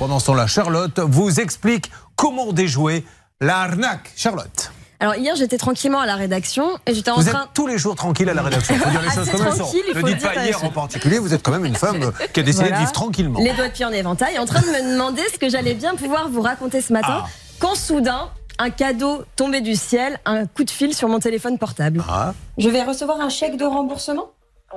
[0.00, 3.04] Pendant ce temps-là, Charlotte vous explique comment déjouer
[3.40, 4.10] l'arnaque.
[4.16, 4.72] Charlotte.
[4.98, 7.42] Alors hier, j'étais tranquillement à la rédaction et j'étais en vous train.
[7.44, 8.74] êtes tous les jours tranquille à la rédaction.
[8.74, 9.70] Il faut dire les choses comme elles sont.
[9.94, 11.18] Ne dites pas hier en particulier.
[11.18, 12.76] Vous êtes quand même une femme qui a décidé Voilà.
[12.76, 13.40] de vivre tranquillement.
[13.40, 15.94] Les doigts de pied en éventail, en train de me demander ce que j'allais bien
[15.96, 17.28] pouvoir vous raconter ce matin, Ah.
[17.58, 22.02] quand soudain, un cadeau tombé du ciel, un coup de fil sur mon téléphone portable.
[22.08, 22.32] Ah.
[22.58, 24.30] Je vais recevoir un chèque de remboursement?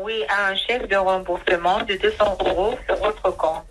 [0.04, 3.64] Oui, un chèque de remboursement de 200 euros sur votre compte.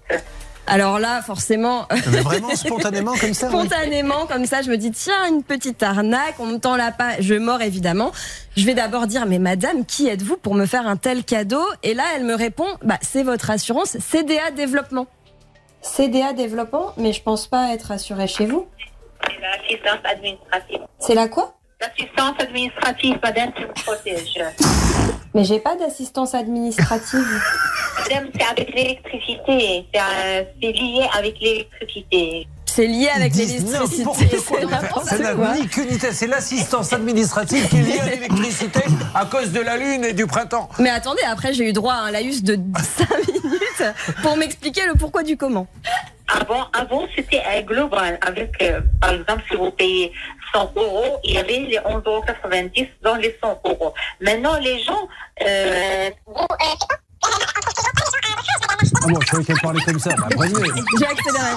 [0.66, 3.48] Alors là, forcément, Mais vraiment spontanément comme ça.
[3.48, 3.52] oui.
[3.52, 7.16] spontanément, comme ça, je me dis, tiens, une petite arnaque, on me tend la page,
[7.20, 8.12] je mords évidemment.
[8.56, 11.64] Je vais d'abord dire, mais madame, qui êtes-vous pour me faire un tel cadeau?
[11.82, 15.06] Et là, elle me répond, bah, c'est votre assurance CDA Développement.
[15.82, 18.66] CDA Développement Mais je pense pas être assurée chez vous.
[19.26, 20.80] C'est l'assistance administrative.
[21.00, 21.54] C'est la quoi?
[21.80, 24.38] L'assistance administrative, madame, qui vous protège.
[25.34, 27.26] Mais j'ai pas d'assistance administrative.
[28.12, 29.86] C'est avec l'électricité.
[30.60, 32.46] C'est lié avec l'électricité.
[32.66, 34.36] C'est lié avec l'électricité.
[34.38, 35.54] C'est n'importe Ça n'a quoi.
[35.54, 36.12] ni queue ni tête.
[36.12, 38.80] C'est l'assistance administrative qui est liée à l'électricité
[39.14, 40.68] à cause de la lune et du printemps.
[40.78, 42.58] Mais attendez, après j'ai eu droit à un laïus de
[42.98, 45.66] 5 minutes pour m'expliquer le pourquoi du comment.
[46.28, 48.18] Avant, avant c'était un global.
[48.26, 50.12] Avec, euh, par exemple, si vous payez
[50.54, 52.24] 100 euros, il y avait les 11,90 euros
[53.02, 53.94] dans les 100 euros.
[54.20, 55.08] Maintenant, les gens...
[55.46, 56.10] Euh,
[59.04, 60.10] Ah bon, je croyais qu'elle parlait comme ça.
[60.16, 60.26] Bah.
[60.98, 61.54] J'ai accéléré.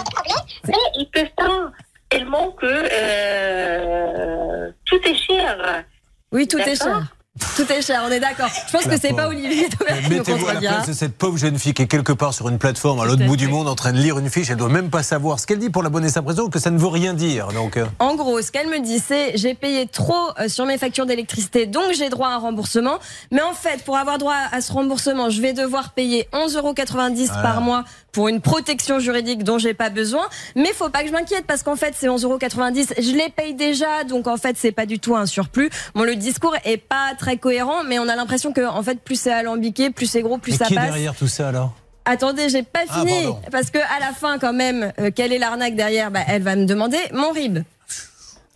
[0.68, 1.72] mais ils peuvent pas
[2.10, 5.84] tellement que euh, tout est cher.
[6.32, 7.15] Oui, tout est cher.
[7.58, 8.50] Tout est cher, on est d'accord.
[8.68, 9.68] Je pense La que c'est pas Olivier
[10.10, 12.58] Mettez-vous à la place de cette pauvre jeune fille qui est quelque part sur une
[12.58, 14.50] plateforme à l'autre à bout du monde en train de lire une fiche.
[14.50, 16.60] Elle doit même pas savoir ce qu'elle dit pour la bonne et simple raison que
[16.60, 17.50] ça ne veut rien dire.
[17.50, 20.78] Donc, euh, En gros, ce qu'elle me dit, c'est j'ai payé trop euh, sur mes
[20.78, 23.00] factures d'électricité, donc j'ai droit à un remboursement.
[23.32, 26.74] Mais en fait, pour avoir droit à ce remboursement, je vais devoir payer 11,90 euros
[26.74, 27.42] Voilà.
[27.42, 27.84] par mois
[28.14, 30.26] pour une protection juridique dont j'ai pas besoin.
[30.56, 33.56] Mais faut pas que je m'inquiète parce qu'en fait, ces 11,90 euros, je les paye
[33.56, 35.70] déjà, donc en fait, c'est pas du tout un surplus.
[35.96, 39.20] Bon, le discours est pas très cohérent, mais on a l'impression que en fait, plus
[39.20, 40.86] c'est alambiqué, plus c'est gros, plus mais ça qui est passe.
[40.86, 41.74] derrière tout ça alors?
[42.06, 43.24] Attendez, j'ai pas Ah, fini.
[43.24, 43.42] pardon.
[43.52, 46.12] parce que à la fin, quand même, euh, quelle est l'arnaque derrière?
[46.12, 47.60] Bah, Elle va me demander mon RIB.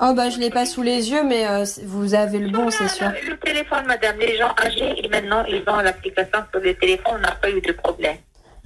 [0.01, 2.87] Oh bah je l'ai pas sous les yeux, mais euh, vous avez le bon, c'est
[2.87, 3.11] sûr.
[3.27, 7.19] Le téléphone, madame, les gens âgés, et maintenant, ils ont l'application sur le téléphone, on
[7.19, 8.15] n'a pas eu de problème.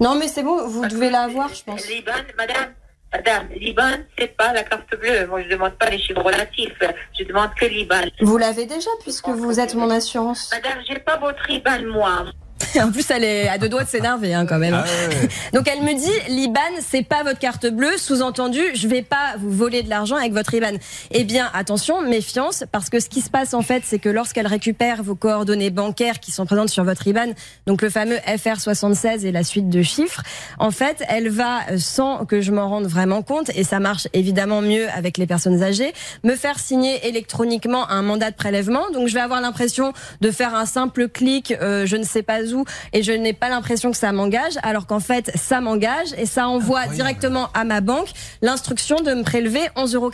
[0.00, 1.88] Non mais c'est bon, vous devez l'avoir, je pense.
[1.88, 2.72] Liban, madame,
[3.14, 5.26] madame, Liban, c'est pas la carte bleue.
[5.26, 6.78] Moi, je demande pas les chiffres relatifs.
[7.18, 8.02] Je demande que Liban.
[8.20, 10.50] Vous l'avez déjà puisque vous êtes mon assurance.
[10.52, 12.26] Madame, j'ai pas votre Liban, moi.
[12.84, 14.74] En plus, elle est à deux doigts de s'énerver hein, quand même.
[14.74, 15.28] Ah ouais.
[15.52, 17.96] Donc elle me dit, l'IBAN, c'est pas votre carte bleue.
[17.96, 20.78] Sous-entendu, je vais pas vous voler de l'argent avec votre IBAN.
[21.12, 24.46] Eh bien, attention, méfiance, parce que ce qui se passe en fait, c'est que lorsqu'elle
[24.46, 27.32] récupère vos coordonnées bancaires qui sont présentes sur votre IBAN,
[27.66, 30.22] donc le fameux FR76 et la suite de chiffres,
[30.58, 34.08] en fait, elle va, euh, sans que je m'en rende vraiment compte, et ça marche
[34.12, 35.92] évidemment mieux avec les personnes âgées,
[36.24, 38.90] me faire signer électroniquement un mandat de prélèvement.
[38.92, 42.42] Donc je vais avoir l'impression de faire un simple clic, euh, je ne sais pas
[42.52, 46.26] où, et je n'ai pas l'impression que ça m'engage, alors qu'en fait, ça m'engage et
[46.26, 48.08] ça envoie directement à ma banque
[48.42, 50.10] l'instruction de me prélever 11,90 euros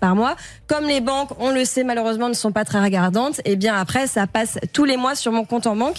[0.00, 0.36] par mois.
[0.66, 4.06] Comme les banques, on le sait malheureusement, ne sont pas très regardantes, et bien après,
[4.06, 5.96] ça passe tous les mois sur mon compte en banque.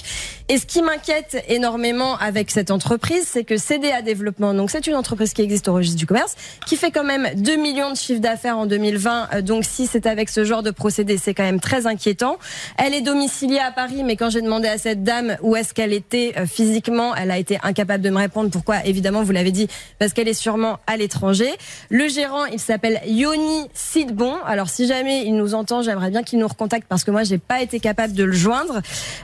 [0.49, 4.95] Et ce qui m'inquiète énormément avec cette entreprise, c'est que CDA Développement, donc c'est une
[4.95, 6.35] entreprise qui existe au registre du commerce,
[6.66, 9.29] qui fait quand même 2 millions de chiffre d'affaires en 2020.
[9.33, 12.37] Euh, Donc si c'est avec ce genre de procédé, c'est quand même très inquiétant.
[12.77, 15.93] Elle est domiciliée à Paris, mais quand j'ai demandé à cette dame où est-ce qu'elle
[15.95, 18.50] était euh, physiquement, elle a été incapable de me répondre.
[18.50, 18.85] Pourquoi?
[18.85, 19.67] Évidemment, vous l'avez dit,
[20.00, 21.50] parce qu'elle est sûrement à l'étranger.
[21.89, 24.35] Le gérant, il s'appelle Yoni Sidbon.
[24.45, 27.38] Alors si jamais il nous entend, j'aimerais bien qu'il nous recontacte parce que moi, j'ai
[27.38, 28.81] pas été capable de le joindre.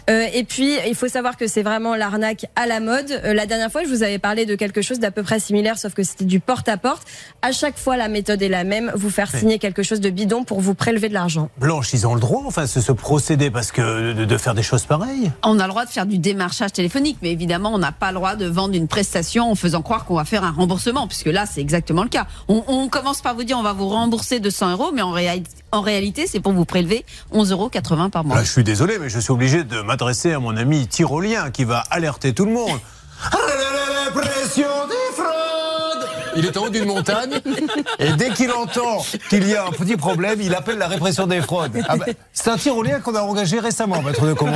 [0.09, 3.11] Euh, et puis, il faut savoir que c'est vraiment l'arnaque à la mode.
[3.11, 5.77] Euh, la dernière fois, je vous avais parlé de quelque chose d'à peu près similaire,
[5.77, 7.07] sauf que c'était du porte-à-porte.
[7.41, 8.91] À chaque fois, la méthode est la même.
[8.95, 11.49] Vous faire signer quelque chose de bidon pour vous prélever de l'argent.
[11.57, 14.63] Blanche, ils ont le droit, enfin, ce, ce procédé, parce que de, de faire des
[14.63, 15.31] choses pareilles?
[15.43, 18.15] On a le droit de faire du démarchage téléphonique, mais évidemment, on n'a pas le
[18.15, 21.45] droit de vendre une prestation en faisant croire qu'on va faire un remboursement, puisque là,
[21.45, 22.27] c'est exactement le cas.
[22.47, 25.41] On, on commence par vous dire on va vous rembourser 200 euros, mais en, réa-
[25.71, 28.35] en réalité, c'est pour vous prélever 11,80 euros par mois.
[28.35, 31.63] Là, je suis désolé, mais je suis obligé de m'adresser à mon ami tyrolien qui
[31.63, 32.79] va alerter tout le monde.
[33.23, 33.37] Ah
[34.05, 34.67] la pression
[36.35, 37.31] Il est en haut d'une montagne
[37.99, 41.41] et dès qu'il entend qu'il y a un petit problème, il appelle la répression des
[41.41, 41.71] fraudes.
[41.87, 44.51] Ah bah, c'est un tyrolien qu'on a engagé récemment, maître de Comont.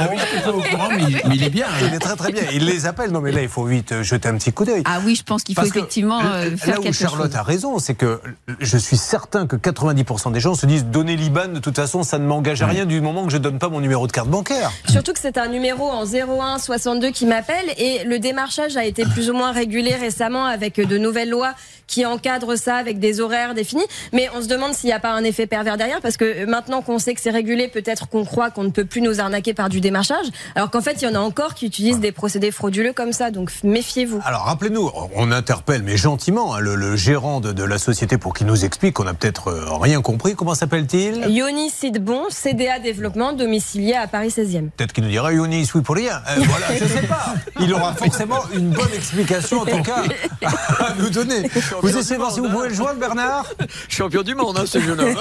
[0.92, 1.66] mais il, mais il est bien.
[1.68, 1.86] hein.
[1.88, 2.44] Il est très très bien.
[2.54, 3.12] Il les appelle.
[3.12, 4.84] Non mais là, il faut vite euh, jeter un petit coup d'œil.
[4.86, 7.32] Ah oui, je pense qu'il faut Parce que effectivement euh, là faire où quelque Charlotte
[7.32, 7.36] chose.
[7.40, 8.20] a raison, c'est que
[8.60, 12.18] je suis certain que 90% des gens se disent donner l'IBAN, de toute façon, ça
[12.20, 14.72] ne m'engage à rien du moment que je donne pas mon numéro de carte bancaire.
[14.90, 19.04] Surtout que c'est un numéro en 01 62 qui m'appelle et le démarchage a été
[19.06, 21.54] plus ou moins régulé récemment avec de nouvelles lois
[21.88, 23.86] qui encadre ça avec des horaires définis.
[24.14, 26.82] Mais on se demande s'il n'y a pas un effet pervers derrière, parce que maintenant
[26.82, 29.70] qu'on sait que c'est régulé, peut-être qu'on croit qu'on ne peut plus nous arnaquer par
[29.70, 30.26] du démarchage,
[30.56, 33.32] alors qu'en fait, il y en a encore qui utilisent des procédés frauduleux comme ça.
[33.32, 34.22] Donc méfiez-vous.
[34.26, 38.34] Alors rappelez-nous, on interpelle, mais gentiment, hein, le, le gérant de, de la société pour
[38.34, 40.36] qu'il nous explique qu'on n'a peut-être euh, rien compris.
[40.36, 41.30] Comment s'appelle-t-il?
[41.30, 44.70] Yoni Sidbon, CDA Développement, domicilié à Paris 16e.
[44.76, 46.22] Peut-être qu'il nous dira Yoni, oui pour rien.
[46.30, 47.36] Euh, voilà, je sais pas.
[47.60, 50.04] Il aura forcément une bonne explication en tout cas
[50.80, 51.50] à nous donner.
[51.82, 53.52] Vous essayez de voir si vous pouvez le joindre, Bernard
[53.90, 55.16] Champion du monde, hein, ce jeune homme.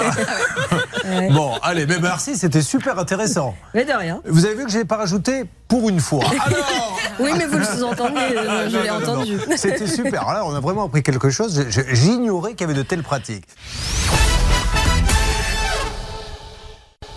[1.05, 1.31] Ouais.
[1.31, 3.55] Bon, allez, mais merci, c'était super intéressant.
[3.75, 4.21] Mais de rien.
[4.27, 6.25] Vous avez vu que je n'ai pas rajouté pour une fois.
[6.47, 9.39] Alors Oui, mais vous le sous-entendez, euh, je l'ai entendu.
[9.57, 10.29] C'était super.
[10.29, 11.67] Alors là, on a vraiment appris quelque chose.
[11.93, 13.45] J'ignorais qu'il y avait de telles pratiques.